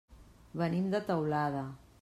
[0.61, 1.65] Venim de Teulada.